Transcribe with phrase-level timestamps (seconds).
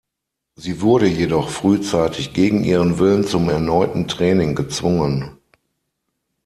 [0.55, 5.37] Sie wurde jedoch frühzeitig gegen ihren Willen zum erneuten Training gezwungen.